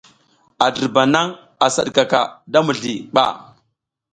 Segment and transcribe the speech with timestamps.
[0.65, 1.29] A dirba nang
[1.65, 2.19] a sa hidkaka
[2.51, 3.23] da mizli ɓa.